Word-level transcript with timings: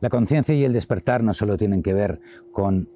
La 0.00 0.08
conciencia 0.08 0.54
y 0.54 0.64
el 0.64 0.72
despertar 0.72 1.22
no 1.22 1.34
solo 1.34 1.56
tienen 1.56 1.82
que 1.82 1.94
ver 1.94 2.20
con 2.52 2.88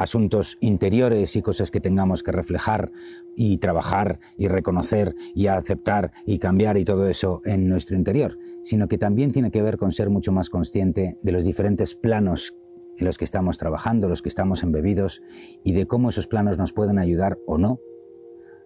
asuntos 0.00 0.56
interiores 0.60 1.36
y 1.36 1.42
cosas 1.42 1.70
que 1.70 1.80
tengamos 1.80 2.22
que 2.22 2.32
reflejar 2.32 2.90
y 3.36 3.58
trabajar 3.58 4.18
y 4.38 4.48
reconocer 4.48 5.14
y 5.34 5.48
aceptar 5.48 6.12
y 6.24 6.38
cambiar 6.38 6.78
y 6.78 6.84
todo 6.86 7.06
eso 7.06 7.42
en 7.44 7.68
nuestro 7.68 7.96
interior, 7.96 8.38
sino 8.62 8.88
que 8.88 8.96
también 8.96 9.30
tiene 9.30 9.50
que 9.50 9.60
ver 9.60 9.76
con 9.76 9.92
ser 9.92 10.08
mucho 10.08 10.32
más 10.32 10.48
consciente 10.48 11.18
de 11.22 11.32
los 11.32 11.44
diferentes 11.44 11.94
planos 11.94 12.56
en 12.96 13.04
los 13.04 13.18
que 13.18 13.24
estamos 13.24 13.58
trabajando, 13.58 14.08
los 14.08 14.22
que 14.22 14.30
estamos 14.30 14.62
embebidos 14.62 15.22
y 15.64 15.72
de 15.72 15.86
cómo 15.86 16.08
esos 16.08 16.26
planos 16.26 16.56
nos 16.56 16.72
pueden 16.72 16.98
ayudar 16.98 17.38
o 17.46 17.58
no 17.58 17.78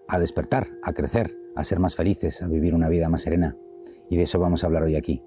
a 0.07 0.21
despertar, 0.21 0.79
a 0.85 0.93
crecer, 0.93 1.37
a 1.57 1.65
ser 1.65 1.81
más 1.81 1.97
felices, 1.97 2.43
a 2.43 2.49
vivir 2.49 2.75
una 2.75 2.89
vida 2.89 3.09
más 3.09 3.23
serena. 3.23 3.57
Y 4.09 4.17
de 4.17 4.23
eso 4.23 4.39
vamos 4.39 4.63
a 4.63 4.69
hablar 4.69 4.85
hoy 4.85 4.97
aquí. 4.97 5.23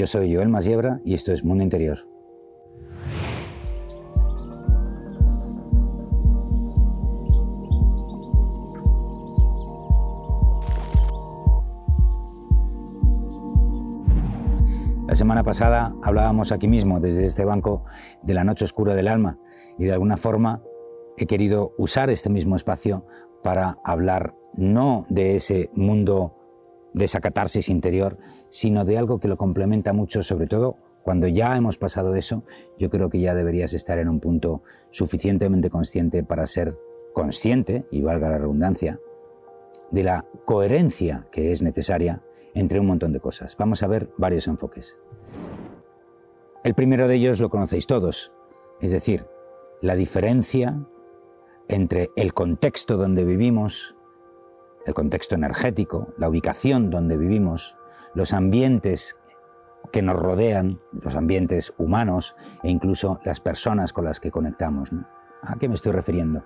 Yo 0.00 0.06
soy 0.06 0.34
Joel 0.34 0.48
Masiebra 0.48 1.02
y 1.04 1.12
esto 1.12 1.30
es 1.30 1.44
Mundo 1.44 1.62
Interior. 1.62 1.98
La 15.06 15.14
semana 15.14 15.42
pasada 15.42 15.94
hablábamos 16.02 16.50
aquí 16.50 16.66
mismo, 16.66 16.98
desde 16.98 17.26
este 17.26 17.44
banco, 17.44 17.84
de 18.22 18.32
la 18.32 18.42
noche 18.42 18.64
oscura 18.64 18.94
del 18.94 19.06
alma 19.06 19.38
y 19.78 19.84
de 19.84 19.92
alguna 19.92 20.16
forma 20.16 20.62
he 21.18 21.26
querido 21.26 21.74
usar 21.76 22.08
este 22.08 22.30
mismo 22.30 22.56
espacio 22.56 23.04
para 23.42 23.76
hablar 23.84 24.32
no 24.54 25.04
de 25.10 25.36
ese 25.36 25.68
mundo 25.74 26.39
de 26.92 27.08
interior, 27.68 28.18
sino 28.48 28.84
de 28.84 28.98
algo 28.98 29.20
que 29.20 29.28
lo 29.28 29.36
complementa 29.36 29.92
mucho, 29.92 30.22
sobre 30.22 30.46
todo 30.46 30.76
cuando 31.02 31.26
ya 31.28 31.56
hemos 31.56 31.78
pasado 31.78 32.14
eso, 32.14 32.44
yo 32.78 32.90
creo 32.90 33.08
que 33.08 33.20
ya 33.20 33.34
deberías 33.34 33.72
estar 33.72 33.98
en 33.98 34.08
un 34.08 34.20
punto 34.20 34.62
suficientemente 34.90 35.70
consciente 35.70 36.22
para 36.22 36.46
ser 36.46 36.78
consciente, 37.12 37.86
y 37.90 38.02
valga 38.02 38.28
la 38.28 38.38
redundancia, 38.38 39.00
de 39.90 40.04
la 40.04 40.26
coherencia 40.44 41.26
que 41.32 41.52
es 41.52 41.62
necesaria 41.62 42.22
entre 42.54 42.80
un 42.80 42.86
montón 42.86 43.12
de 43.12 43.20
cosas. 43.20 43.56
Vamos 43.58 43.82
a 43.82 43.88
ver 43.88 44.10
varios 44.16 44.46
enfoques. 44.46 44.98
El 46.62 46.74
primero 46.74 47.08
de 47.08 47.16
ellos 47.16 47.40
lo 47.40 47.50
conocéis 47.50 47.86
todos, 47.86 48.36
es 48.80 48.92
decir, 48.92 49.26
la 49.80 49.96
diferencia 49.96 50.86
entre 51.68 52.10
el 52.16 52.34
contexto 52.34 52.96
donde 52.96 53.24
vivimos, 53.24 53.96
el 54.86 54.94
contexto 54.94 55.34
energético, 55.34 56.14
la 56.16 56.28
ubicación 56.28 56.90
donde 56.90 57.16
vivimos, 57.16 57.76
los 58.14 58.32
ambientes 58.32 59.16
que 59.92 60.02
nos 60.02 60.16
rodean, 60.16 60.80
los 60.92 61.16
ambientes 61.16 61.74
humanos 61.76 62.36
e 62.62 62.70
incluso 62.70 63.20
las 63.24 63.40
personas 63.40 63.92
con 63.92 64.04
las 64.04 64.20
que 64.20 64.30
conectamos. 64.30 64.90
¿A 65.42 65.56
qué 65.56 65.68
me 65.68 65.74
estoy 65.74 65.92
refiriendo? 65.92 66.44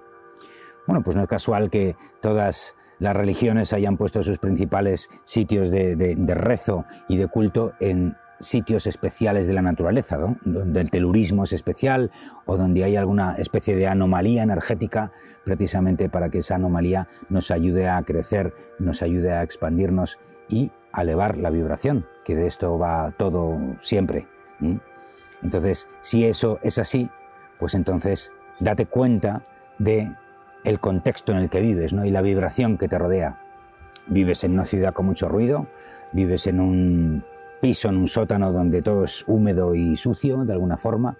Bueno, 0.86 1.02
pues 1.02 1.16
no 1.16 1.22
es 1.22 1.28
casual 1.28 1.70
que 1.70 1.96
todas 2.20 2.76
las 2.98 3.16
religiones 3.16 3.72
hayan 3.72 3.96
puesto 3.96 4.22
sus 4.22 4.38
principales 4.38 5.10
sitios 5.24 5.70
de, 5.70 5.96
de 5.96 6.34
rezo 6.34 6.84
y 7.08 7.16
de 7.16 7.26
culto 7.26 7.72
en 7.80 8.16
sitios 8.38 8.86
especiales 8.86 9.46
de 9.46 9.54
la 9.54 9.62
naturaleza, 9.62 10.18
donde 10.44 10.80
el 10.80 10.90
telurismo 10.90 11.44
es 11.44 11.52
especial 11.52 12.10
o 12.46 12.56
donde 12.56 12.84
hay 12.84 12.96
alguna 12.96 13.36
especie 13.36 13.76
de 13.76 13.86
anomalía 13.86 14.42
energética, 14.42 15.12
precisamente 15.44 16.08
para 16.08 16.28
que 16.28 16.38
esa 16.38 16.56
anomalía 16.56 17.08
nos 17.28 17.50
ayude 17.50 17.88
a 17.88 18.02
crecer, 18.02 18.54
nos 18.78 19.02
ayude 19.02 19.32
a 19.32 19.42
expandirnos 19.42 20.18
y 20.48 20.72
a 20.92 21.02
elevar 21.02 21.38
la 21.38 21.50
vibración, 21.50 22.06
que 22.24 22.36
de 22.36 22.46
esto 22.46 22.78
va 22.78 23.12
todo 23.16 23.58
siempre. 23.80 24.28
Entonces, 25.42 25.88
si 26.00 26.24
eso 26.24 26.58
es 26.62 26.78
así, 26.78 27.10
pues 27.58 27.74
entonces 27.74 28.32
date 28.60 28.86
cuenta 28.86 29.42
de 29.78 30.14
el 30.64 30.80
contexto 30.80 31.32
en 31.32 31.38
el 31.38 31.50
que 31.50 31.60
vives 31.60 31.92
¿no? 31.92 32.04
y 32.04 32.10
la 32.10 32.22
vibración 32.22 32.78
que 32.78 32.88
te 32.88 32.98
rodea. 32.98 33.40
Vives 34.06 34.44
en 34.44 34.52
una 34.52 34.64
ciudad 34.64 34.92
con 34.92 35.06
mucho 35.06 35.28
ruido, 35.28 35.66
vives 36.12 36.46
en 36.46 36.60
un 36.60 37.24
piso, 37.64 37.88
en 37.88 37.96
un 37.96 38.08
sótano 38.08 38.52
donde 38.52 38.82
todo 38.82 39.04
es 39.04 39.24
húmedo 39.26 39.74
y 39.74 39.96
sucio 39.96 40.44
de 40.44 40.52
alguna 40.52 40.76
forma, 40.76 41.16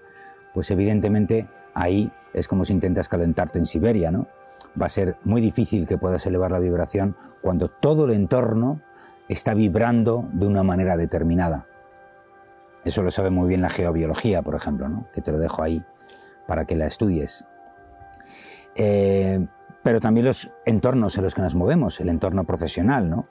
pues 0.53 0.71
evidentemente 0.71 1.49
ahí 1.72 2.12
es 2.34 2.49
como 2.49 2.66
si 2.66 2.75
intentas 2.75 3.09
calentarte 3.09 3.59
en 3.59 3.65
Siberia, 3.65 4.10
¿no? 4.10 4.28
Va 4.78 4.84
a 4.84 4.91
ser 4.91 5.16
muy 5.25 5.41
difícil 5.41 5.87
que 5.87 5.97
puedas 5.97 6.27
elevar 6.27 6.53
la 6.53 6.59
vibración 6.59 7.16
cuando 7.41 7.71
todo 7.71 8.04
el 8.04 8.12
entorno 8.12 8.83
está 9.27 9.54
vibrando 9.54 10.28
de 10.34 10.47
una 10.47 10.62
manera 10.62 10.99
determinada. 10.99 11.66
Eso 12.84 13.03
lo 13.03 13.10
sabe 13.10 13.31
muy 13.31 13.49
bien 13.49 13.62
la 13.62 13.71
geobiología, 13.71 14.43
por 14.43 14.54
ejemplo, 14.54 14.87
¿no? 14.91 15.09
que 15.15 15.22
te 15.22 15.33
lo 15.33 15.38
dejo 15.38 15.62
ahí 15.62 15.83
para 16.47 16.66
que 16.66 16.77
la 16.77 16.84
estudies. 16.84 17.47
Eh, 18.75 19.47
pero 19.83 19.99
también 19.99 20.27
los 20.27 20.53
entornos 20.66 21.16
en 21.16 21.25
los 21.25 21.34
que 21.34 21.41
nos 21.41 21.54
movemos, 21.54 22.00
el 22.00 22.10
entorno 22.10 22.44
profesional, 22.44 23.09
¿no? 23.09 23.28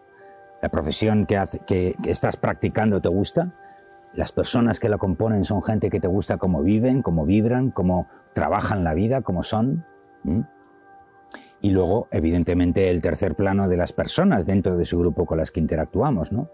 La 0.63 0.69
profesión 0.69 1.25
que, 1.25 1.94
estás 2.06 2.38
practicando 2.38 3.01
te 3.01 3.09
gusta, 3.09 3.53
las 4.13 4.31
personas 4.31 4.79
que 4.79 4.88
la 4.88 4.97
componen 4.97 5.44
son 5.44 5.62
gente 5.62 5.90
que 5.90 6.00
te 6.00 6.07
gusta 6.07 6.38
cómo 6.38 6.63
viven, 6.63 7.01
cómo 7.01 7.25
vibran, 7.25 7.69
cómo 7.69 8.07
trabajan 8.34 8.85
la 8.85 8.94
vida, 8.94 9.23
cómo 9.23 9.44
son. 9.44 9.85
Y 11.59 11.72
luego, 11.72 12.07
evidentemente, 12.12 12.90
el 12.91 13.02
tercer 13.02 13.35
plano 13.35 13.68
de 13.68 13.75
las 13.75 13.91
personas 13.91 14.46
dentro 14.46 14.78
de 14.78 14.85
su 14.85 15.00
grupo 15.00 15.25
con 15.25 15.38
las 15.38 15.52
que 15.52 15.59
interactuamos. 15.59 16.31
¿no? 16.31 16.50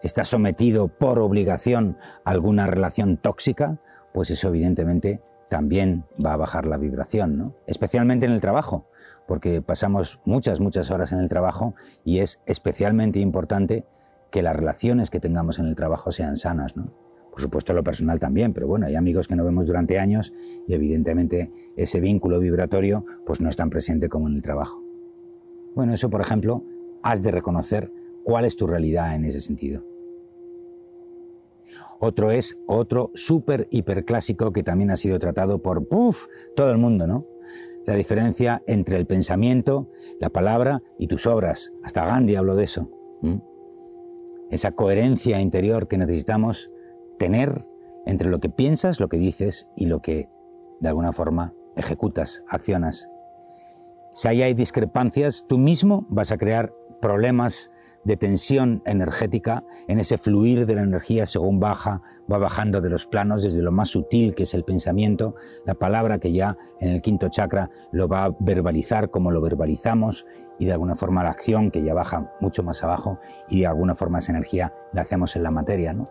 Está 0.00 0.24
sometido 0.24 0.86
por 0.86 1.18
obligación 1.18 1.96
a 2.24 2.30
alguna 2.30 2.68
relación 2.68 3.16
tóxica, 3.16 3.80
pues 4.14 4.30
eso 4.30 4.46
evidentemente 4.46 5.24
también 5.48 6.04
va 6.24 6.34
a 6.34 6.36
bajar 6.36 6.66
la 6.66 6.78
vibración, 6.78 7.36
¿no? 7.36 7.56
especialmente 7.66 8.26
en 8.26 8.32
el 8.32 8.40
trabajo, 8.40 8.86
porque 9.30 9.62
pasamos 9.62 10.18
muchas, 10.24 10.58
muchas 10.58 10.90
horas 10.90 11.12
en 11.12 11.20
el 11.20 11.28
trabajo 11.28 11.76
y 12.04 12.18
es 12.18 12.42
especialmente 12.46 13.20
importante 13.20 13.86
que 14.32 14.42
las 14.42 14.56
relaciones 14.56 15.08
que 15.08 15.20
tengamos 15.20 15.60
en 15.60 15.66
el 15.66 15.76
trabajo 15.76 16.10
sean 16.10 16.34
sanas. 16.34 16.76
¿no? 16.76 16.92
Por 17.30 17.40
supuesto 17.40 17.72
lo 17.72 17.84
personal 17.84 18.18
también, 18.18 18.52
pero 18.52 18.66
bueno, 18.66 18.86
hay 18.86 18.96
amigos 18.96 19.28
que 19.28 19.36
no 19.36 19.44
vemos 19.44 19.66
durante 19.66 20.00
años 20.00 20.34
y 20.66 20.74
evidentemente 20.74 21.52
ese 21.76 22.00
vínculo 22.00 22.40
vibratorio 22.40 23.06
pues 23.24 23.40
no 23.40 23.48
es 23.48 23.54
tan 23.54 23.70
presente 23.70 24.08
como 24.08 24.26
en 24.26 24.34
el 24.34 24.42
trabajo. 24.42 24.82
Bueno, 25.76 25.94
eso 25.94 26.10
por 26.10 26.22
ejemplo, 26.22 26.64
has 27.04 27.22
de 27.22 27.30
reconocer 27.30 27.92
cuál 28.24 28.44
es 28.44 28.56
tu 28.56 28.66
realidad 28.66 29.14
en 29.14 29.26
ese 29.26 29.40
sentido. 29.40 29.86
Otro 32.00 32.32
es 32.32 32.58
otro 32.66 33.12
súper 33.14 33.68
hiperclásico 33.70 34.52
que 34.52 34.64
también 34.64 34.90
ha 34.90 34.96
sido 34.96 35.20
tratado 35.20 35.62
por 35.62 35.86
todo 36.56 36.72
el 36.72 36.78
mundo, 36.78 37.06
¿no? 37.06 37.28
La 37.86 37.94
diferencia 37.94 38.62
entre 38.66 38.96
el 38.96 39.06
pensamiento, 39.06 39.88
la 40.20 40.30
palabra 40.30 40.82
y 40.98 41.06
tus 41.06 41.26
obras. 41.26 41.72
Hasta 41.82 42.04
Gandhi 42.04 42.36
habló 42.36 42.54
de 42.54 42.64
eso. 42.64 42.90
Esa 44.50 44.72
coherencia 44.72 45.40
interior 45.40 45.88
que 45.88 45.98
necesitamos 45.98 46.72
tener 47.18 47.64
entre 48.06 48.30
lo 48.30 48.40
que 48.40 48.48
piensas, 48.48 49.00
lo 49.00 49.08
que 49.08 49.18
dices 49.18 49.68
y 49.76 49.86
lo 49.86 50.00
que 50.00 50.28
de 50.80 50.88
alguna 50.88 51.12
forma 51.12 51.54
ejecutas, 51.76 52.44
accionas. 52.48 53.10
Si 54.12 54.28
ahí 54.28 54.42
hay 54.42 54.54
discrepancias, 54.54 55.46
tú 55.48 55.58
mismo 55.58 56.06
vas 56.08 56.32
a 56.32 56.38
crear 56.38 56.74
problemas 57.00 57.72
de 58.04 58.16
tensión 58.16 58.82
energética 58.86 59.64
en 59.88 59.98
ese 59.98 60.18
fluir 60.18 60.66
de 60.66 60.74
la 60.74 60.82
energía 60.82 61.26
según 61.26 61.60
baja, 61.60 62.02
va 62.30 62.38
bajando 62.38 62.80
de 62.80 62.90
los 62.90 63.06
planos 63.06 63.42
desde 63.42 63.62
lo 63.62 63.72
más 63.72 63.90
sutil 63.90 64.34
que 64.34 64.44
es 64.44 64.54
el 64.54 64.64
pensamiento, 64.64 65.34
la 65.66 65.74
palabra 65.74 66.18
que 66.18 66.32
ya 66.32 66.56
en 66.80 66.90
el 66.90 67.02
quinto 67.02 67.28
chakra 67.28 67.70
lo 67.92 68.08
va 68.08 68.24
a 68.24 68.36
verbalizar 68.40 69.10
como 69.10 69.30
lo 69.30 69.40
verbalizamos 69.40 70.26
y 70.58 70.66
de 70.66 70.72
alguna 70.72 70.96
forma 70.96 71.22
la 71.22 71.30
acción 71.30 71.70
que 71.70 71.82
ya 71.82 71.94
baja 71.94 72.32
mucho 72.40 72.62
más 72.62 72.82
abajo 72.82 73.18
y 73.48 73.60
de 73.60 73.66
alguna 73.66 73.94
forma 73.94 74.18
esa 74.18 74.32
energía 74.32 74.74
la 74.92 75.02
hacemos 75.02 75.36
en 75.36 75.42
la 75.42 75.50
materia. 75.50 75.92
¿no? 75.92 76.04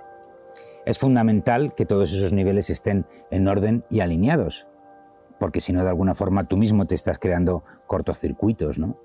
Es 0.85 0.99
fundamental 0.99 1.73
que 1.75 1.85
todos 1.85 2.13
esos 2.13 2.33
niveles 2.33 2.69
estén 2.69 3.05
en 3.31 3.47
orden 3.47 3.85
y 3.89 3.99
alineados, 3.99 4.67
porque 5.39 5.61
si 5.61 5.73
no 5.73 5.83
de 5.83 5.89
alguna 5.89 6.15
forma 6.15 6.45
tú 6.45 6.57
mismo 6.57 6.85
te 6.85 6.95
estás 6.95 7.19
creando 7.19 7.63
cortocircuitos, 7.87 8.79
¿no? 8.79 8.99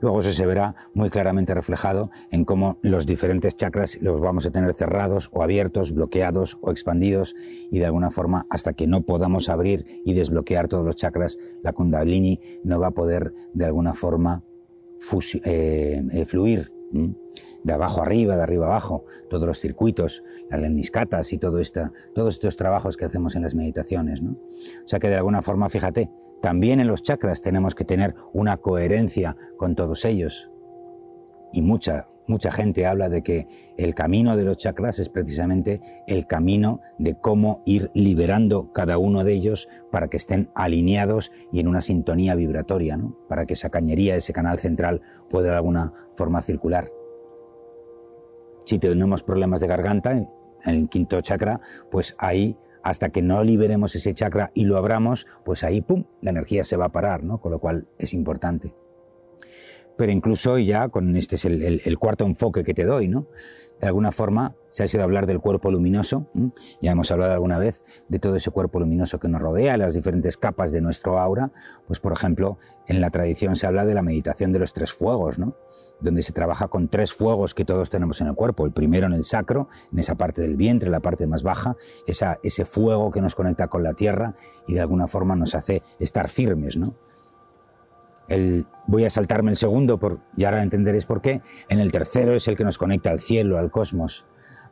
Luego 0.00 0.20
eso 0.20 0.30
se 0.30 0.46
verá 0.46 0.76
muy 0.94 1.10
claramente 1.10 1.54
reflejado 1.54 2.10
en 2.30 2.44
cómo 2.44 2.78
los 2.82 3.06
diferentes 3.06 3.56
chakras 3.56 4.00
los 4.00 4.20
vamos 4.20 4.46
a 4.46 4.50
tener 4.50 4.72
cerrados 4.72 5.28
o 5.32 5.42
abiertos, 5.42 5.92
bloqueados 5.92 6.58
o 6.62 6.70
expandidos 6.70 7.34
y 7.70 7.78
de 7.78 7.86
alguna 7.86 8.10
forma 8.10 8.46
hasta 8.50 8.72
que 8.72 8.86
no 8.86 9.02
podamos 9.02 9.48
abrir 9.48 9.84
y 10.04 10.14
desbloquear 10.14 10.68
todos 10.68 10.84
los 10.84 10.96
chakras, 10.96 11.38
la 11.62 11.72
kundalini 11.72 12.40
no 12.64 12.80
va 12.80 12.88
a 12.88 12.92
poder 12.92 13.34
de 13.52 13.64
alguna 13.66 13.94
forma 13.94 14.44
eh, 15.44 16.02
eh, 16.12 16.24
fluir 16.24 16.72
de 17.62 17.72
abajo 17.72 18.02
arriba, 18.02 18.36
de 18.36 18.42
arriba 18.42 18.66
abajo, 18.66 19.04
todos 19.28 19.46
los 19.46 19.60
circuitos, 19.60 20.24
las 20.50 20.60
lemniscatas 20.60 21.32
y 21.32 21.38
todo 21.38 21.60
todos 22.14 22.34
estos 22.34 22.56
trabajos 22.56 22.96
que 22.96 23.04
hacemos 23.04 23.36
en 23.36 23.42
las 23.42 23.54
meditaciones. 23.54 24.22
¿no? 24.22 24.32
O 24.32 24.88
sea 24.88 24.98
que 24.98 25.08
de 25.08 25.16
alguna 25.16 25.42
forma, 25.42 25.68
fíjate, 25.68 26.10
también 26.42 26.80
en 26.80 26.88
los 26.88 27.02
chakras 27.02 27.42
tenemos 27.42 27.74
que 27.74 27.84
tener 27.84 28.14
una 28.32 28.56
coherencia 28.56 29.36
con 29.56 29.74
todos 29.74 30.04
ellos 30.04 30.52
y 31.52 31.62
mucha 31.62 32.06
mucha 32.30 32.50
gente 32.52 32.86
habla 32.86 33.08
de 33.08 33.22
que 33.22 33.48
el 33.76 33.94
camino 33.94 34.36
de 34.36 34.44
los 34.44 34.56
chakras 34.56 34.98
es 35.00 35.08
precisamente 35.08 35.80
el 36.06 36.26
camino 36.26 36.80
de 36.98 37.18
cómo 37.18 37.62
ir 37.66 37.90
liberando 37.92 38.72
cada 38.72 38.96
uno 38.96 39.24
de 39.24 39.32
ellos 39.32 39.68
para 39.90 40.08
que 40.08 40.16
estén 40.16 40.48
alineados 40.54 41.32
y 41.52 41.60
en 41.60 41.68
una 41.68 41.82
sintonía 41.82 42.34
vibratoria, 42.36 42.96
¿no? 42.96 43.18
para 43.28 43.46
que 43.46 43.54
esa 43.54 43.68
cañería, 43.68 44.16
ese 44.16 44.32
canal 44.32 44.58
central 44.58 45.02
pueda 45.28 45.50
de 45.50 45.56
alguna 45.56 45.92
forma 46.14 46.40
circular. 46.40 46.90
Si 48.64 48.78
tenemos 48.78 49.22
problemas 49.22 49.60
de 49.60 49.66
garganta, 49.66 50.12
en 50.12 50.28
el 50.64 50.88
quinto 50.88 51.20
chakra, 51.20 51.60
pues 51.90 52.14
ahí 52.18 52.56
hasta 52.82 53.10
que 53.10 53.22
no 53.22 53.44
liberemos 53.44 53.94
ese 53.94 54.14
chakra 54.14 54.50
y 54.54 54.64
lo 54.64 54.76
abramos, 54.76 55.26
pues 55.44 55.64
ahí, 55.64 55.80
¡pum!, 55.80 56.04
la 56.22 56.30
energía 56.30 56.64
se 56.64 56.76
va 56.76 56.86
a 56.86 56.92
parar, 56.92 57.22
¿no? 57.22 57.40
Con 57.40 57.52
lo 57.52 57.58
cual 57.58 57.88
es 57.98 58.14
importante 58.14 58.74
pero 60.00 60.12
incluso 60.12 60.56
ya 60.56 60.88
con 60.88 61.14
este 61.14 61.36
es 61.36 61.44
el, 61.44 61.98
cuarto 61.98 62.24
enfoque 62.24 62.64
que 62.64 62.72
te 62.72 62.84
doy, 62.84 63.06
¿no? 63.06 63.28
De 63.80 63.86
alguna 63.86 64.12
forma 64.12 64.54
se 64.70 64.84
ha 64.84 64.88
sido 64.88 65.02
hablar 65.02 65.26
del 65.26 65.40
cuerpo 65.40 65.70
luminoso, 65.70 66.28
ya 66.80 66.92
hemos 66.92 67.10
hablado 67.10 67.32
alguna 67.32 67.58
vez 67.58 67.82
de 68.08 68.18
todo 68.18 68.36
ese 68.36 68.50
cuerpo 68.50 68.78
luminoso 68.78 69.18
que 69.18 69.28
nos 69.28 69.40
rodea, 69.40 69.76
las 69.76 69.94
diferentes 69.94 70.36
capas 70.36 70.70
de 70.70 70.80
nuestro 70.80 71.18
aura, 71.18 71.50
pues 71.86 71.98
por 71.98 72.12
ejemplo, 72.12 72.58
en 72.86 73.00
la 73.00 73.10
tradición 73.10 73.56
se 73.56 73.66
habla 73.66 73.84
de 73.84 73.94
la 73.94 74.02
meditación 74.02 74.52
de 74.52 74.58
los 74.58 74.72
tres 74.74 74.92
fuegos, 74.92 75.38
¿no? 75.38 75.56
Donde 76.00 76.22
se 76.22 76.32
trabaja 76.32 76.68
con 76.68 76.88
tres 76.88 77.12
fuegos 77.14 77.54
que 77.54 77.64
todos 77.64 77.90
tenemos 77.90 78.20
en 78.20 78.28
el 78.28 78.34
cuerpo, 78.34 78.66
el 78.66 78.72
primero 78.72 79.06
en 79.06 79.12
el 79.12 79.24
sacro, 79.24 79.68
en 79.92 79.98
esa 79.98 80.14
parte 80.14 80.42
del 80.42 80.56
vientre, 80.56 80.90
la 80.90 81.00
parte 81.00 81.26
más 81.26 81.42
baja, 81.42 81.76
esa, 82.06 82.38
ese 82.42 82.64
fuego 82.64 83.10
que 83.10 83.22
nos 83.22 83.34
conecta 83.34 83.68
con 83.68 83.82
la 83.82 83.94
tierra 83.94 84.36
y 84.68 84.74
de 84.74 84.80
alguna 84.80 85.08
forma 85.08 85.36
nos 85.36 85.54
hace 85.54 85.82
estar 85.98 86.28
firmes, 86.28 86.76
¿no? 86.76 86.96
Voy 88.86 89.04
a 89.04 89.10
saltarme 89.10 89.50
el 89.50 89.56
segundo, 89.56 89.98
por, 89.98 90.20
y 90.36 90.44
ahora 90.44 90.62
entenderéis 90.62 91.06
por 91.06 91.20
qué. 91.20 91.42
En 91.68 91.80
el 91.80 91.92
tercero 91.92 92.34
es 92.34 92.48
el 92.48 92.56
que 92.56 92.64
nos 92.64 92.78
conecta 92.78 93.10
al 93.10 93.20
cielo, 93.20 93.58
al 93.58 93.70
cosmos, 93.70 94.26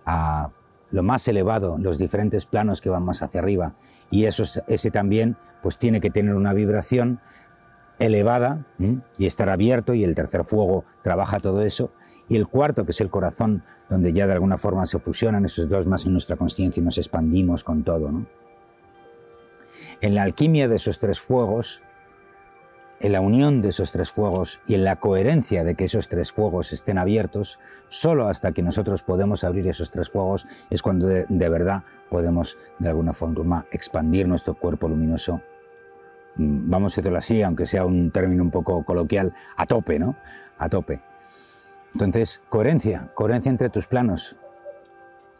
a 0.06 0.50
lo 0.90 1.02
más 1.02 1.28
elevado, 1.28 1.76
los 1.78 1.98
diferentes 1.98 2.46
planos 2.46 2.80
que 2.80 2.90
van 2.90 3.04
más 3.04 3.22
hacia 3.22 3.40
arriba. 3.40 3.74
Y 4.10 4.24
eso, 4.24 4.44
ese 4.66 4.90
también 4.90 5.36
pues 5.62 5.76
tiene 5.76 6.00
que 6.00 6.10
tener 6.10 6.34
una 6.34 6.52
vibración 6.52 7.20
elevada 7.98 8.64
y 9.18 9.26
estar 9.26 9.48
abierto 9.48 9.92
y 9.92 10.04
el 10.04 10.14
tercer 10.14 10.44
fuego 10.44 10.84
trabaja 11.02 11.40
todo 11.40 11.62
eso 11.62 11.90
y 12.28 12.36
el 12.36 12.46
cuarto 12.46 12.84
que 12.84 12.92
es 12.92 13.00
el 13.00 13.10
corazón 13.10 13.64
donde 13.90 14.12
ya 14.12 14.26
de 14.26 14.34
alguna 14.34 14.56
forma 14.56 14.86
se 14.86 15.00
fusionan 15.00 15.44
esos 15.44 15.68
dos 15.68 15.86
más 15.86 16.06
en 16.06 16.12
nuestra 16.12 16.36
conciencia 16.36 16.80
y 16.80 16.84
nos 16.84 16.96
expandimos 16.98 17.64
con 17.64 17.82
todo 17.82 18.08
en 20.00 20.14
la 20.14 20.22
alquimia 20.22 20.68
de 20.68 20.76
esos 20.76 21.00
tres 21.00 21.18
fuegos 21.18 21.82
en 23.00 23.12
la 23.12 23.20
unión 23.20 23.62
de 23.62 23.68
esos 23.68 23.92
tres 23.92 24.10
fuegos 24.10 24.60
y 24.66 24.74
en 24.74 24.84
la 24.84 24.96
coherencia 24.96 25.64
de 25.64 25.74
que 25.74 25.84
esos 25.84 26.08
tres 26.08 26.32
fuegos 26.32 26.72
estén 26.72 26.98
abiertos, 26.98 27.60
solo 27.88 28.28
hasta 28.28 28.52
que 28.52 28.62
nosotros 28.62 29.02
podemos 29.02 29.44
abrir 29.44 29.68
esos 29.68 29.90
tres 29.90 30.10
fuegos 30.10 30.46
es 30.70 30.82
cuando 30.82 31.06
de, 31.06 31.48
verdad 31.48 31.84
podemos 32.10 32.56
de 32.78 32.88
alguna 32.88 33.12
forma 33.12 33.66
expandir 33.70 34.26
nuestro 34.26 34.54
cuerpo 34.54 34.88
luminoso. 34.88 35.42
Mm, 36.36 36.70
vamos 36.70 36.94
a 36.94 37.00
decirlo 37.00 37.18
así, 37.18 37.42
aunque 37.42 37.66
sea 37.66 37.84
un 37.84 38.10
término 38.10 38.42
un 38.42 38.50
poco 38.50 38.84
coloquial, 38.84 39.34
a 39.56 39.66
tope, 39.66 39.98
¿no? 39.98 40.16
A 40.58 40.68
tope. 40.68 41.02
Entonces, 41.94 42.42
coherencia, 42.48 43.10
coherencia 43.14 43.50
entre 43.50 43.70
tus 43.70 43.86
planos. 43.86 44.38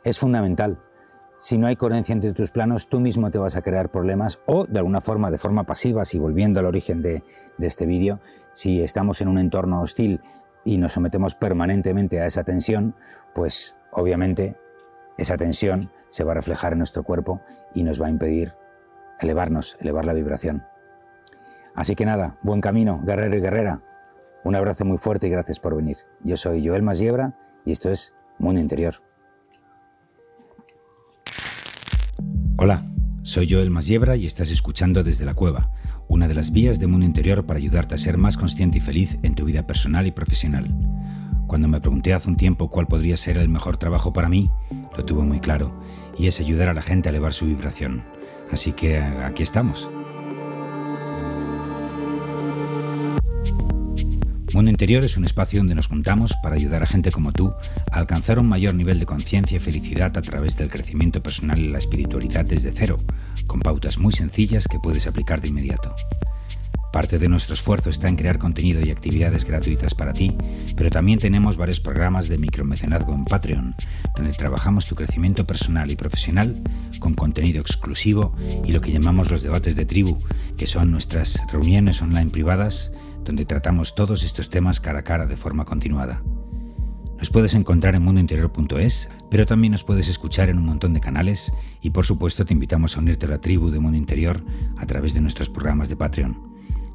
Es 0.05 0.19
fundamental 0.19 0.79
si 1.39 1.57
no 1.57 1.69
hay 1.69 1.77
coherencia 1.77 2.13
entre 2.13 2.33
tus 2.33 2.51
planos, 2.51 2.89
tú 2.89 3.01
mismo 3.01 3.31
te 3.31 3.39
vas 3.39 3.57
a 3.57 3.63
crear 3.63 3.91
problemas 3.91 4.41
o 4.47 4.67
de 4.67 4.79
alguna 4.81 5.01
forma, 5.01 5.31
de 5.31 5.39
forma 5.39 5.65
pasiva, 5.65 6.05
si 6.05 6.19
volviendo 6.19 6.59
al 6.59 6.67
origen 6.67 7.01
de, 7.01 7.23
este 7.59 7.87
vídeo, 7.87 8.21
si 8.53 8.83
estamos 8.83 9.21
en 9.21 9.29
un 9.29 9.39
entorno 9.39 9.81
hostil 9.81 10.21
y 10.65 10.79
nos 10.79 10.95
sometemos 10.95 11.37
permanentemente 11.37 12.21
a 12.21 12.27
esa 12.27 12.43
tensión, 12.43 12.97
pues 13.35 13.77
obviamente 13.93 14.57
esa 15.17 15.37
tensión 15.37 15.93
se 16.09 16.25
va 16.25 16.33
a 16.33 16.35
reflejar 16.35 16.73
en 16.73 16.79
nuestro 16.79 17.05
cuerpo 17.05 17.41
y 17.73 17.85
nos 17.85 18.03
va 18.03 18.07
a 18.07 18.11
impedir 18.11 18.55
elevarnos, 19.21 19.77
elevar 19.81 20.05
la 20.05 20.15
vibración. 20.15 20.67
Así 21.75 21.95
que 21.95 22.05
nada, 22.05 22.39
buen 22.43 22.61
camino, 22.61 23.01
guerrero 23.05 23.37
y 23.37 23.41
guerrera. 23.41 23.83
Un 24.43 24.57
abrazo 24.57 24.85
muy 24.85 24.99
fuerte 24.99 25.29
y 25.29 25.31
gracias 25.31 25.61
por 25.61 25.77
venir. 25.77 25.99
Yo 26.25 26.37
soy 26.37 26.67
Joel 26.67 26.83
Masiebra 26.83 27.39
y 27.65 27.71
esto 27.71 27.91
es 27.91 28.15
Mundo 28.39 28.61
Interior. 28.61 29.08
Hola, 32.61 32.83
soy 33.23 33.47
Joel 33.49 33.71
Masiebra 33.71 34.17
y 34.17 34.27
estás 34.27 34.51
escuchando 34.51 35.05
Desde 35.05 35.25
la 35.25 35.35
Cueva, 35.35 35.71
una 36.09 36.27
de 36.27 36.35
las 36.35 36.51
vías 36.51 36.81
de 36.81 36.89
mundo 36.89 37.07
interior 37.07 37.47
para 37.47 37.59
ayudarte 37.59 37.95
a 37.95 37.99
ser 37.99 38.19
más 38.19 38.37
consciente 38.37 38.79
y 38.79 38.81
feliz 38.81 39.17
en 39.23 39.37
tu 39.37 39.45
vida 39.45 39.65
personal 39.65 40.09
y 40.09 40.11
profesional. 40.11 40.67
Cuando 41.47 41.69
me 41.69 41.81
pregunté 41.81 42.15
hace 42.15 42.29
un 42.29 42.37
tiempo 42.37 42.69
cuál 42.69 42.89
podría 42.89 43.17
ser 43.17 43.39
el 43.39 43.49
mejor 43.49 43.77
trabajo 43.77 44.13
para 44.13 44.29
mí, 44.29 44.51
lo 44.97 45.05
tuve 45.05 45.23
muy 45.23 45.39
claro, 45.39 45.81
y 46.19 46.27
es 46.27 46.41
ayudar 46.41 46.69
a 46.69 46.75
la 46.75 46.83
gente 46.83 47.09
a 47.09 47.11
elevar 47.11 47.33
su 47.33 47.47
vibración. 47.47 48.03
Así 48.51 48.73
que 48.73 48.99
aquí 48.99 49.45
estamos. 49.45 49.89
Mundo 54.59 54.73
Interior 54.73 55.05
es 55.05 55.17
un 55.17 55.25
espacio 55.25 55.61
donde 55.61 55.77
nos 55.77 55.87
juntamos 55.87 56.35
para 56.43 56.57
ayudar 56.57 56.83
a 56.83 56.87
gente 56.87 57.13
como 57.13 57.31
tú 57.31 57.55
a 57.93 57.99
alcanzar 58.01 58.41
un 58.41 58.49
mayor 58.49 58.75
nivel 58.75 58.99
de 58.99 59.07
conciencia 59.07 59.59
y 59.59 59.61
felicidad 59.61 60.19
a 60.19 60.21
través 60.21 60.57
del 60.57 60.69
crecimiento 60.69 61.23
personal 61.23 61.61
y 61.61 61.69
la 61.69 61.79
espiritualidad 61.79 62.45
desde 62.45 62.73
cero, 62.73 62.99
con 63.47 63.61
pautas 63.61 63.99
muy 63.99 64.13
sencillas 64.13 64.67
que 64.67 64.81
puedes 64.81 65.07
aplicar 65.07 65.41
de 65.41 65.47
inmediato. 65.47 65.95
Parte 66.93 67.21
de 67.21 67.29
nuestro 67.29 67.55
esfuerzo 67.55 67.89
está 67.89 68.09
en 68.09 68.17
crear 68.17 68.41
contenido 68.41 68.85
y 68.85 68.91
actividades 68.91 69.45
gratuitas 69.45 69.95
para 69.95 70.13
ti, 70.13 70.37
pero 70.77 70.91
también 70.91 71.21
tenemos 71.21 71.57
varios 71.57 71.79
programas 71.79 72.27
de 72.27 72.39
micromecenazgo 72.39 73.15
en 73.15 73.27
Patreon, 73.27 73.77
donde 74.17 74.33
trabajamos 74.33 74.87
tu 74.87 74.97
crecimiento 74.97 75.47
personal 75.47 75.89
y 75.93 75.95
profesional 75.95 76.61
con 76.99 77.15
contenido 77.15 77.61
exclusivo 77.61 78.35
y 78.65 78.73
lo 78.73 78.81
que 78.81 78.91
llamamos 78.91 79.31
los 79.31 79.45
debates 79.45 79.77
de 79.77 79.87
tribu, 79.87 80.19
que 80.57 80.67
son 80.67 80.91
nuestras 80.91 81.39
reuniones 81.53 82.03
online 82.03 82.31
privadas 82.31 82.91
donde 83.29 83.45
tratamos 83.45 83.95
todos 83.95 84.23
estos 84.23 84.49
temas 84.49 84.81
cara 84.81 85.01
a 85.01 85.05
cara 85.05 85.27
de 85.27 85.37
forma 85.37 85.67
continuada. 85.67 86.23
Nos 87.19 87.31
puedes 87.31 87.55
encontrar 87.55 87.95
en 87.95 88.03
mundointerior.es, 88.03 89.11
pero 89.31 89.45
también 89.45 89.73
nos 89.73 89.85
puedes 89.85 90.09
escuchar 90.09 90.49
en 90.49 90.57
un 90.57 90.65
montón 90.65 90.95
de 90.95 91.01
canales 91.01 91.53
y 91.83 91.91
por 91.91 92.07
supuesto 92.07 92.47
te 92.47 92.55
invitamos 92.55 92.97
a 92.97 93.01
unirte 93.01 93.27
a 93.27 93.29
la 93.29 93.41
tribu 93.41 93.71
de 93.71 93.81
Mundo 93.81 93.99
Interior 93.99 94.43
a 94.79 94.87
través 94.87 95.13
de 95.13 95.21
nuestros 95.21 95.51
programas 95.51 95.91
de 95.91 95.97
Patreon. 95.97 96.41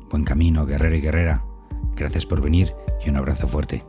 Buen 0.09 0.23
camino, 0.23 0.65
guerrero 0.65 0.95
y 0.95 1.01
guerrera. 1.01 1.45
Gracias 1.95 2.25
por 2.25 2.41
venir 2.41 2.73
y 3.05 3.09
un 3.09 3.17
abrazo 3.17 3.47
fuerte. 3.47 3.83